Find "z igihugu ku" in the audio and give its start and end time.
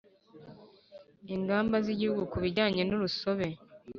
1.85-2.37